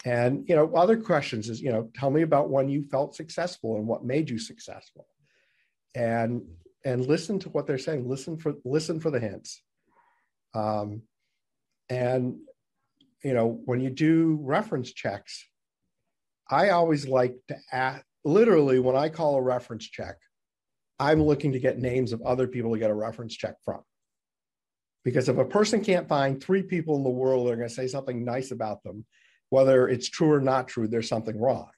[0.07, 3.77] And you know, other questions is you know, tell me about when you felt successful
[3.77, 5.07] and what made you successful,
[5.95, 6.43] and
[6.85, 8.07] and listen to what they're saying.
[8.07, 9.59] Listen for listen for the hints.
[10.53, 11.01] Um,
[11.89, 12.35] and
[13.23, 15.47] you know, when you do reference checks,
[16.49, 18.03] I always like to ask.
[18.25, 20.15] Literally, when I call a reference check,
[20.99, 23.81] I'm looking to get names of other people to get a reference check from.
[25.03, 27.73] Because if a person can't find three people in the world that are going to
[27.73, 29.05] say something nice about them,
[29.49, 31.69] whether it's true or not true, there's something wrong.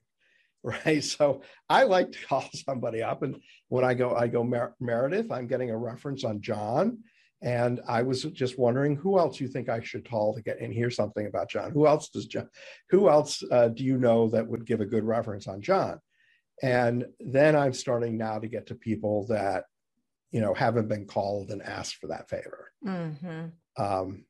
[0.63, 1.03] Right.
[1.03, 3.21] So I like to call somebody up.
[3.21, 7.03] And when I go, I go, Mer- Meredith, I'm getting a reference on John.
[7.41, 10.73] And I was just wondering who else you think I should call to get and
[10.73, 11.71] hear something about John.
[11.71, 12.49] Who else does John?
[12.89, 15.99] Who else uh, do you know that would give a good reference on John?
[16.63, 19.65] And then I'm starting now to get to people that,
[20.31, 22.71] you know, haven't been called and asked for that favor.
[22.85, 23.83] Mm-hmm.
[23.83, 24.25] Um,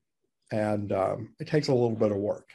[0.51, 2.49] and um, it takes a little bit of work,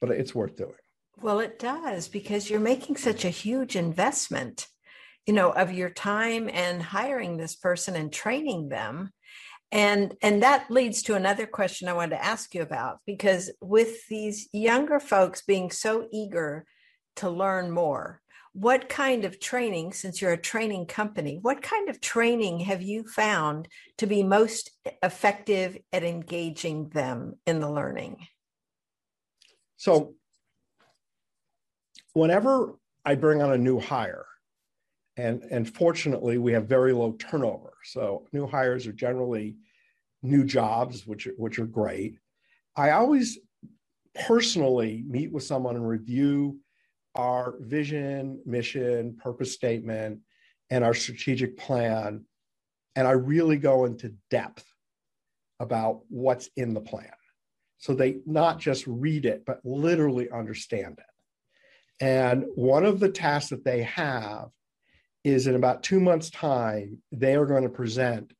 [0.00, 0.72] but it's worth doing.
[1.20, 4.66] Well, it does because you're making such a huge investment,
[5.26, 9.12] you know, of your time and hiring this person and training them.
[9.72, 14.06] And and that leads to another question I wanted to ask you about because with
[14.08, 16.64] these younger folks being so eager
[17.16, 18.20] to learn more,
[18.52, 23.04] what kind of training, since you're a training company, what kind of training have you
[23.06, 24.70] found to be most
[25.02, 28.26] effective at engaging them in the learning?
[29.76, 30.14] So,
[32.14, 34.24] whenever I bring on a new hire,
[35.16, 37.72] and, and fortunately, we have very low turnover.
[37.84, 39.56] So, new hires are generally
[40.22, 42.18] new jobs, which, which are great.
[42.76, 43.38] I always
[44.14, 46.58] personally meet with someone and review
[47.14, 50.20] our vision, mission, purpose statement,
[50.70, 52.24] and our strategic plan.
[52.94, 54.64] And I really go into depth
[55.60, 57.10] about what's in the plan.
[57.78, 62.04] So they not just read it, but literally understand it.
[62.04, 64.48] And one of the tasks that they have
[65.26, 68.32] is in about two months' time, they are going to present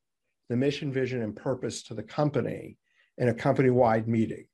[0.49, 2.79] the mission, vision, and purpose to the company
[3.19, 4.47] in a company wide meeting.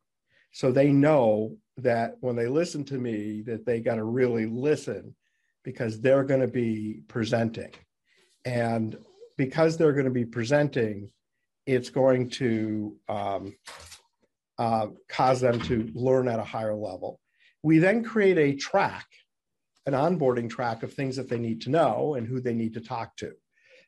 [0.51, 5.15] So they know that when they listen to me that they got to really listen
[5.63, 7.71] because they're going to be presenting
[8.47, 8.97] and
[9.37, 11.11] because they're going to be presenting
[11.67, 13.55] it's going to um,
[14.59, 17.21] uh, cause them to learn at a higher level
[17.63, 19.07] we then create a track
[19.87, 22.81] an onboarding track of things that they need to know and who they need to
[22.81, 23.33] talk to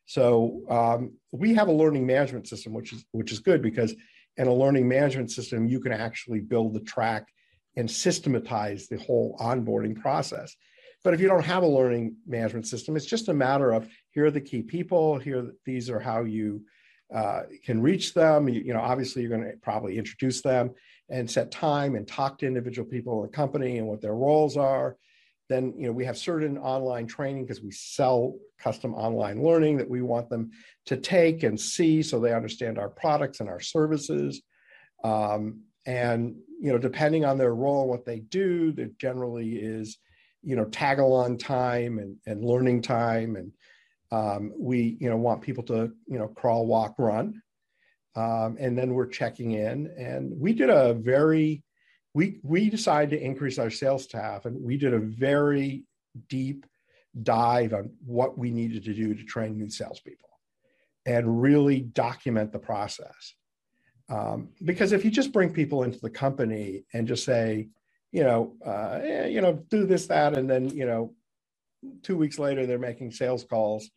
[0.07, 3.95] So um, we have a learning management system, which is which is good because
[4.37, 7.29] in a learning management system, you can actually build the track
[7.77, 10.55] and systematize the whole onboarding process.
[11.03, 14.27] But if you don't have a learning management system, it's just a matter of here
[14.27, 16.63] are the key people, here these are how you
[17.15, 18.49] uh, can reach them.
[18.49, 20.71] You, you know, obviously you're going to probably introduce them
[21.11, 24.57] and set time and talk to individual people in the company and what their roles
[24.57, 24.97] are.
[25.49, 29.91] Then, you know, we have certain online training because we sell custom online learning that
[29.91, 30.51] we want them
[30.87, 34.43] to take and see so they understand our products and our services.
[35.03, 39.99] Um, and, you know, depending on their role, what they do, there generally is,
[40.43, 43.37] you know, tag along time and, and learning time.
[43.37, 43.53] And
[44.11, 47.43] um, we, you know, want people to, you know, crawl, walk, run.
[48.17, 49.93] Um, and then we're checking in.
[49.99, 51.63] And we did a very
[52.15, 55.85] we we decided to increase our sales staff and we did a very
[56.29, 56.65] deep
[57.23, 60.29] dive on what we needed to do to train new salespeople
[61.07, 63.35] and really document the process.
[64.09, 67.69] Um, because if you just bring people into the company and just say,
[68.13, 71.15] you know, uh, eh, you know, do this, that, and then you know,
[72.03, 73.91] two weeks later they're making sales calls,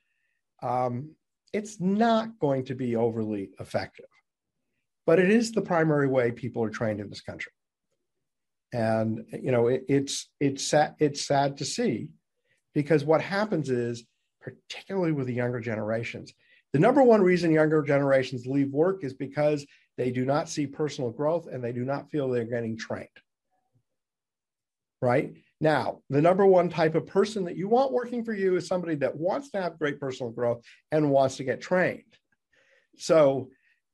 [0.64, 1.12] um,
[1.54, 4.08] it's not going to be overly effective.
[5.06, 7.52] But it is the primary way people are trained in this country
[8.74, 12.10] and you know it, it's it's sad it's sad to see
[12.74, 14.04] because what happens is
[14.42, 16.34] particularly with the younger generations
[16.74, 19.66] the number one reason younger generations leave work is because
[19.98, 23.08] they do not see personal growth and they do not feel they're getting trained.
[25.02, 25.34] Right?
[25.60, 28.96] Now the number one type of person that you want working for you is somebody
[28.96, 30.62] that wants to have great personal growth
[30.92, 32.04] and wants to get trained.
[32.98, 33.50] So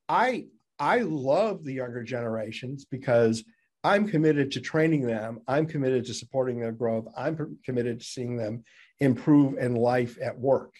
[0.09, 0.45] i
[0.79, 3.43] i love the younger generations because
[3.83, 5.41] I'm committed to training them.
[5.47, 7.07] I'm committed to supporting their growth.
[7.17, 8.63] I'm committed to seeing them
[8.99, 10.73] improve in life at work.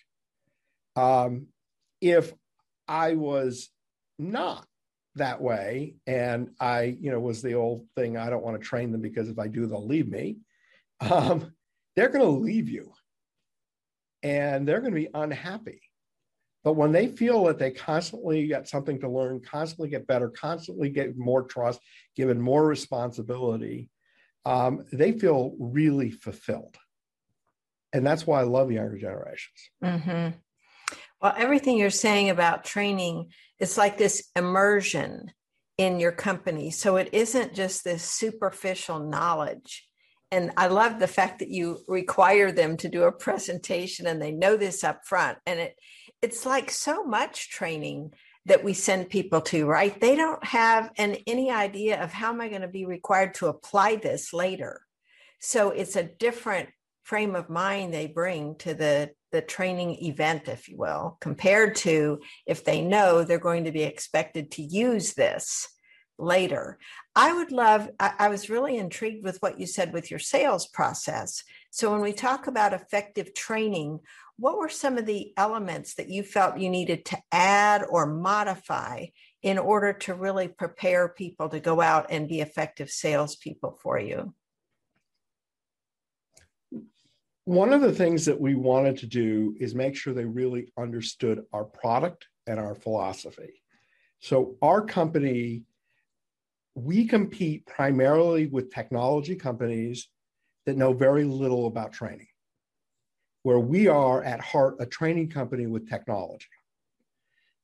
[0.95, 1.47] Um,
[1.99, 2.31] if
[2.87, 3.69] I was
[4.17, 4.65] not
[5.15, 8.91] that way, and I, you know, was the old thing, I don't want to train
[8.91, 10.37] them because if I do, they'll leave me.
[11.01, 11.53] Um,
[11.95, 12.93] they're going to leave you,
[14.23, 15.82] and they're going to be unhappy.
[16.63, 20.89] But when they feel that they constantly get something to learn, constantly get better, constantly
[20.89, 21.81] get more trust,
[22.15, 23.89] given more responsibility,
[24.45, 26.77] um, they feel really fulfilled.
[27.91, 29.69] And that's why I love younger generations.
[29.83, 30.37] Mm-hmm.
[31.21, 35.31] Well, everything you're saying about training, it's like this immersion
[35.77, 36.71] in your company.
[36.71, 39.87] So it isn't just this superficial knowledge.
[40.31, 44.31] And I love the fact that you require them to do a presentation and they
[44.31, 45.37] know this up front.
[45.45, 45.75] And it
[46.23, 48.13] it's like so much training
[48.45, 49.99] that we send people to, right?
[49.99, 53.47] They don't have an, any idea of how am I going to be required to
[53.47, 54.81] apply this later.
[55.39, 56.69] So it's a different
[57.03, 62.19] frame of mind they bring to the the training event, if you will, compared to
[62.45, 65.67] if they know they're going to be expected to use this
[66.19, 66.77] later.
[67.15, 70.67] I would love, I, I was really intrigued with what you said with your sales
[70.67, 71.43] process.
[71.71, 73.99] So when we talk about effective training,
[74.37, 79.05] what were some of the elements that you felt you needed to add or modify
[79.41, 84.33] in order to really prepare people to go out and be effective salespeople for you?
[87.45, 91.43] One of the things that we wanted to do is make sure they really understood
[91.51, 93.61] our product and our philosophy.
[94.21, 95.63] So, our company,
[96.73, 100.07] we compete primarily with technology companies
[100.65, 102.27] that know very little about training
[103.43, 106.47] where we are at heart a training company with technology.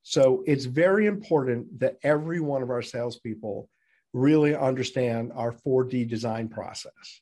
[0.03, 3.69] So it's very important that every one of our salespeople
[4.13, 7.21] really understand our 4D design process.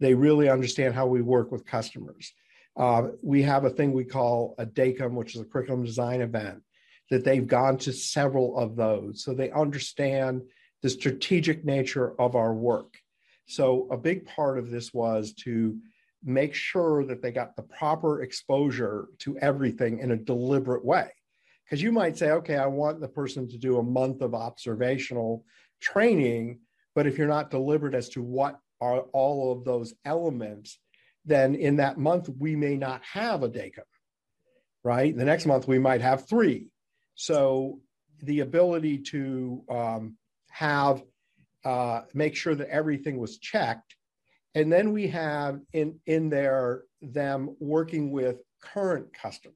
[0.00, 2.32] They really understand how we work with customers.
[2.76, 6.62] Uh, we have a thing we call a DACUM, which is a curriculum design event,
[7.10, 9.24] that they've gone to several of those.
[9.24, 10.42] So they understand
[10.82, 12.94] the strategic nature of our work.
[13.46, 15.78] So a big part of this was to
[16.24, 21.10] make sure that they got the proper exposure to everything in a deliberate way.
[21.64, 25.44] Because you might say, okay, I want the person to do a month of observational
[25.80, 26.60] training,
[26.94, 30.78] but if you're not deliberate as to what are all of those elements,
[31.24, 33.84] then in that month, we may not have a DACUM,
[34.82, 35.14] right?
[35.16, 36.68] The next month, we might have three.
[37.14, 37.80] So
[38.22, 40.16] the ability to um,
[40.50, 41.02] have,
[41.64, 43.94] uh, make sure that everything was checked
[44.58, 49.54] and then we have in, in there them working with current customers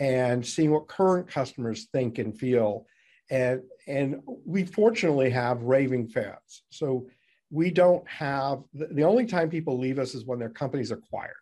[0.00, 2.86] and seeing what current customers think and feel.
[3.30, 6.62] And, and we fortunately have raving fans.
[6.70, 7.08] So
[7.50, 11.34] we don't have the only time people leave us is when their company's acquired,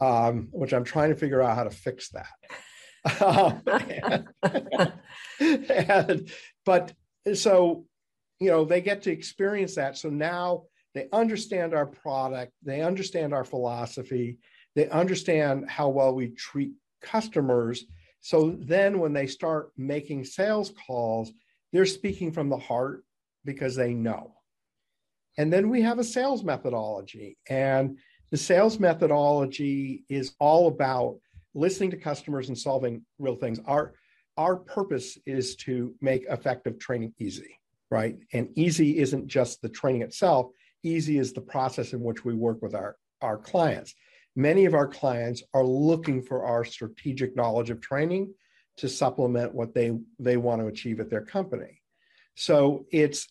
[0.00, 2.26] um, which I'm trying to figure out how to fix that.
[4.42, 4.92] and,
[5.70, 6.30] and,
[6.66, 6.92] but
[7.34, 7.86] so,
[8.40, 9.96] you know, they get to experience that.
[9.96, 10.64] So now
[10.94, 14.38] they understand our product, they understand our philosophy,
[14.74, 16.72] they understand how well we treat
[17.02, 17.84] customers.
[18.20, 21.32] So then when they start making sales calls,
[21.72, 23.04] they're speaking from the heart
[23.44, 24.34] because they know.
[25.36, 27.38] And then we have a sales methodology.
[27.48, 27.98] And
[28.30, 31.18] the sales methodology is all about
[31.54, 33.60] listening to customers and solving real things.
[33.64, 33.94] Our,
[34.36, 37.58] our purpose is to make effective training easy,
[37.90, 38.18] right?
[38.32, 40.50] And easy isn't just the training itself,
[40.82, 43.94] easy is the process in which we work with our, our clients.
[44.36, 48.34] Many of our clients are looking for our strategic knowledge of training
[48.76, 51.82] to supplement what they, they want to achieve at their company.
[52.36, 53.28] So it's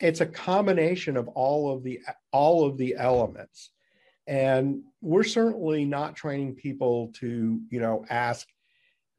[0.00, 2.00] it's a combination of all of the
[2.32, 3.70] all of the elements
[4.26, 8.46] and we're certainly not training people to you know ask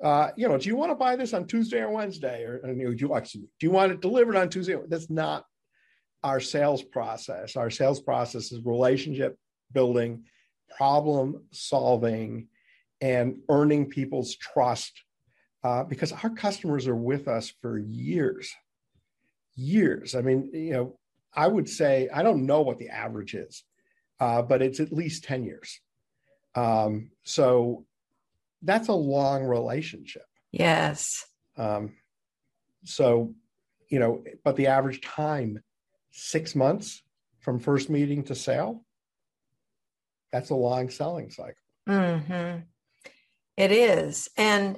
[0.04, 2.94] uh, you know do you want to buy this on tuesday or wednesday or know,
[2.94, 5.46] do, you, actually, do you want it delivered on tuesday that's not
[6.24, 9.38] our sales process our sales process is relationship
[9.72, 10.24] building
[10.78, 12.48] problem solving
[13.02, 15.04] and earning people's trust
[15.64, 18.54] uh, because our customers are with us for years
[19.60, 20.16] years.
[20.16, 21.00] I mean, you know,
[21.34, 23.64] I would say I don't know what the average is,
[24.20, 25.80] uh, but it's at least ten years.
[26.56, 27.86] Um, so
[28.64, 30.24] that's a long relationship.
[30.52, 31.26] Yes.
[31.58, 31.94] Um,
[32.84, 33.36] so,
[33.90, 35.62] you know, but the average time,
[36.12, 37.04] six months
[37.40, 38.84] from first meeting to sale.
[40.32, 41.56] That's a long selling cycle.
[41.88, 42.60] Mm-hmm.
[43.58, 44.78] It is, and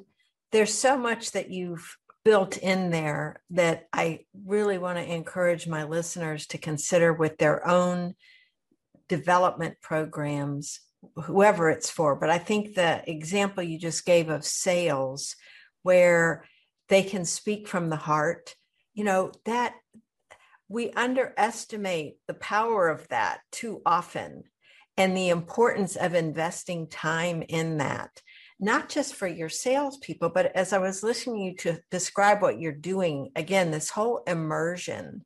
[0.52, 5.84] there's so much that you've built in there that I really want to encourage my
[5.84, 8.16] listeners to consider with their own
[9.08, 10.80] development programs,
[11.16, 12.16] whoever it's for.
[12.16, 15.36] But I think the example you just gave of sales,
[15.84, 16.46] where
[16.90, 18.56] they can speak from the heart,
[18.94, 19.74] you know, that
[20.72, 24.44] we underestimate the power of that too often
[24.98, 28.22] and the importance of investing time in that
[28.62, 32.72] not just for your salespeople, but as I was listening you to describe what you're
[32.72, 35.26] doing, again, this whole immersion,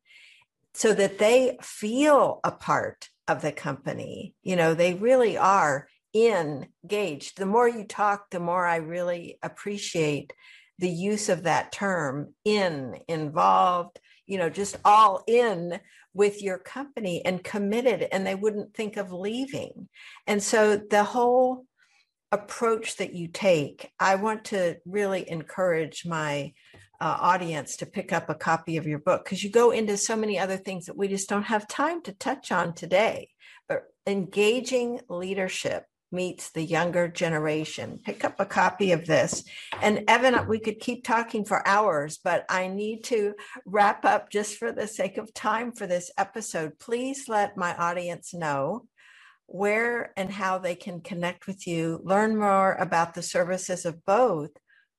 [0.72, 4.34] so that they feel a part of the company.
[4.42, 7.36] You know, they really are engaged.
[7.36, 10.32] The more you talk, the more I really appreciate
[10.78, 15.78] the use of that term in, involved, you know, just all in
[16.14, 19.88] with your company and committed, and they wouldn't think of leaving.
[20.26, 21.66] And so the whole
[22.32, 26.52] approach that you take, I want to really encourage my
[27.00, 30.16] uh, audience to pick up a copy of your book because you go into so
[30.16, 33.28] many other things that we just don't have time to touch on today.
[33.68, 38.00] But Ingaging Leadership meets the younger generation.
[38.04, 39.44] Pick up a copy of this.
[39.82, 43.34] And Evan, we could keep talking for hours, but I need to
[43.64, 46.78] wrap up just for the sake of time for this episode.
[46.78, 48.86] Please let my audience know
[49.46, 54.50] where and how they can connect with you, learn more about the services of both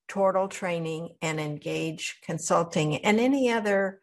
[0.08, 4.00] Tortal Training and Ingage Consulting, and any other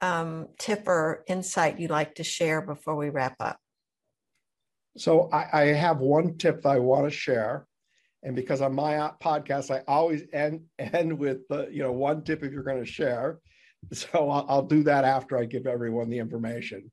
[0.00, 3.58] um, tip or insight you'd like to share before we wrap up.
[4.96, 7.66] So I, I have one tip that I want to share.
[8.22, 12.42] And because on my podcast, I always end end with the you know one tip
[12.42, 13.38] if you're going to share.
[13.92, 16.90] So I'll, I'll do that after I give everyone the information.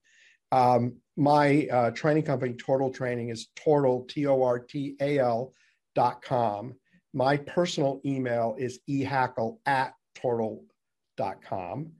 [0.52, 5.54] Um, my uh, training company, Tortal Training, is Tortal, T O R T A L
[5.95, 6.74] dot com.
[7.14, 11.91] My personal email is ehackel at tortal.com.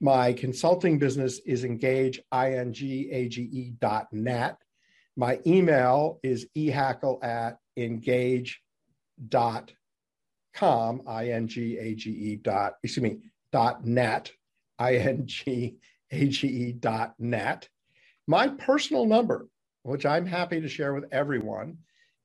[0.00, 4.56] My consulting business is Ingage, I-N-G-A-G-E dot net.
[5.20, 8.54] My email is ehackel at Ingage
[9.28, 9.70] dot
[10.54, 13.18] com, I-N-G-A-G-E dot, excuse me,
[13.52, 14.32] dot net,
[14.78, 17.68] I-N-G-A-G-E dot net.
[18.26, 19.46] My personal number,
[19.82, 21.76] which I'm happy to share with everyone,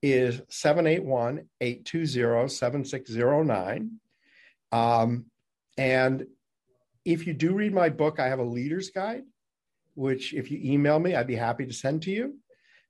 [0.01, 3.91] is 781 820 7609.
[4.71, 5.25] Um,
[5.77, 6.25] and
[7.03, 9.23] if you do read my book, I have a leader's guide,
[9.95, 12.35] which if you email me, I'd be happy to send to you.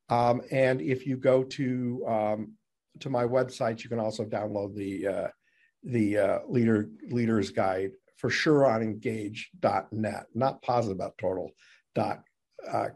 [0.10, 2.54] Um, and if you go to um,
[3.00, 5.28] to my website, you can also download the uh,
[5.84, 11.52] the uh, leader leaders guide for sure on ingage.net, not positive about tortal
[11.94, 12.24] dot
[12.72, 12.90] uh.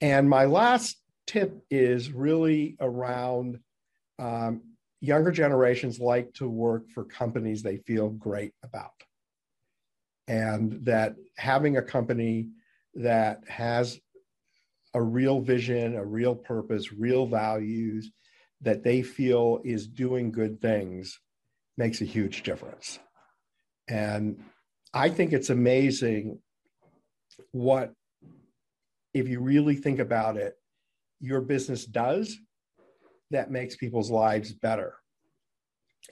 [0.00, 3.58] And my last tip is really around
[4.18, 4.62] um,
[5.00, 8.90] younger generations like to work for companies they feel great about.
[10.28, 12.48] And that having a company
[12.94, 14.00] that has
[14.96, 18.10] a real vision, a real purpose, real values
[18.62, 21.20] that they feel is doing good things
[21.76, 22.98] makes a huge difference.
[23.88, 24.42] And
[24.94, 26.38] I think it's amazing
[27.52, 27.92] what,
[29.12, 30.54] if you really think about it,
[31.20, 32.34] your business does
[33.30, 34.94] that makes people's lives better.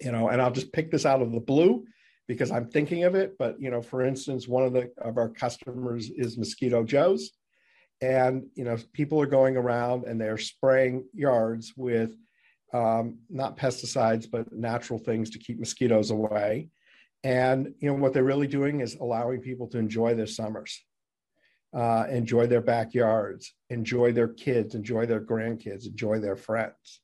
[0.02, 1.86] You know, and I'll just pick this out of the blue
[2.28, 3.36] because I'm thinking of it.
[3.38, 7.30] But you know, for instance, one of the of our customers is Mosquito Joe's,
[8.04, 12.14] and you know, people are going around and they're spraying yards with
[12.74, 16.68] um, not pesticides but natural things to keep mosquitoes away.
[17.22, 20.84] And you know what they're really doing is allowing people to enjoy their summers,
[21.74, 27.00] uh, enjoy their backyards, enjoy their kids, enjoy their grandkids, enjoy their friends.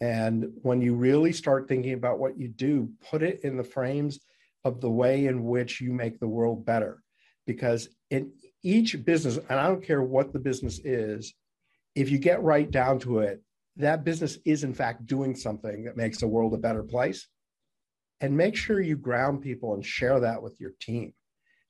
[0.00, 4.18] And when you really start thinking about what you do, put it in the frames
[4.64, 7.02] of the way in which you make the world better.
[7.46, 8.32] Because in
[8.62, 11.34] each business, and I don't care what the business is,
[11.94, 13.42] if you get right down to it,
[13.76, 17.26] that business is in fact doing something that makes the world a better place.
[18.20, 21.12] And make sure you ground people and share that with your team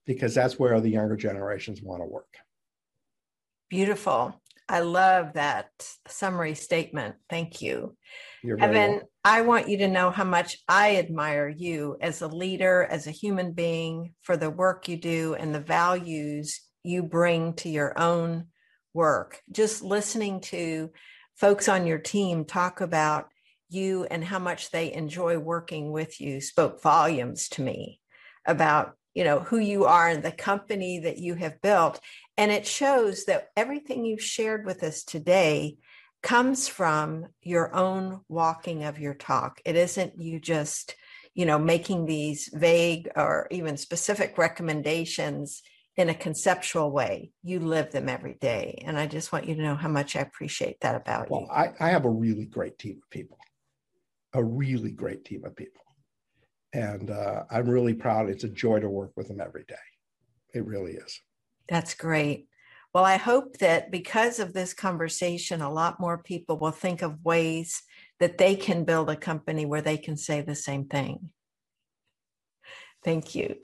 [0.07, 2.35] because that's where the younger generations want to work.
[3.69, 4.41] Beautiful.
[4.67, 5.69] I love that
[6.07, 7.17] summary statement.
[7.29, 7.97] Thank you.
[8.43, 9.03] You're Evan.
[9.25, 13.11] I want you to know how much I admire you as a leader, as a
[13.11, 18.47] human being, for the work you do and the values you bring to your own
[18.95, 19.43] work.
[19.53, 20.91] Just listening to
[21.37, 23.29] folks on your team talk about
[23.69, 28.01] you and how much they enjoy working with you spoke volumes to me
[28.47, 32.01] about you know who you are and the company that you have built
[32.37, 35.77] and it shows that everything you've shared with us today
[36.23, 40.97] comes from your own walking of your talk it isn't you just
[41.35, 45.63] you know making these vague or even specific recommendations
[45.99, 49.63] in a conceptual way you live them every day and i just want you to
[49.63, 52.79] know how much i appreciate that about well, you I, I have a really great
[52.79, 53.37] team of people,
[54.33, 55.83] a really great team of people.
[56.73, 58.29] And uh, I'm really proud.
[58.29, 59.75] It's a joy to work with them every day.
[60.55, 61.21] It really is.
[61.69, 62.47] That's great.
[62.95, 67.25] Well, I hope that because of this conversation, a lot more people will think of
[67.25, 67.83] ways
[68.21, 71.31] that they can build a company where they can say the same thing.
[73.05, 73.57] Thank you.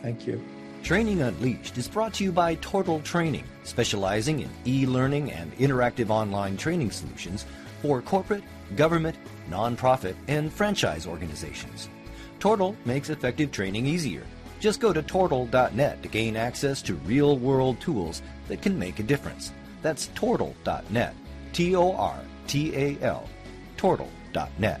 [0.00, 0.42] Thank you.
[0.82, 6.08] Training Unleashed is brought to you by Tortal Training, specializing in e learning and interactive
[6.08, 7.44] online training solutions
[7.82, 8.42] for corporate,
[8.74, 9.16] government,
[9.50, 11.88] nonprofit, and franchise organizations.
[12.40, 14.24] Tortal makes effective training easier.
[14.60, 19.02] Just go to tortal.net to gain access to real world tools that can make a
[19.02, 19.52] difference.
[19.82, 21.14] That's tortal.net.
[21.52, 23.28] T O R T A L.
[23.76, 24.80] Tortal.net.